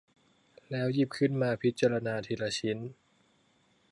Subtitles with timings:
[0.69, 2.77] แล้วหยิบขึ้นมาพิจารณาทีละชิ้น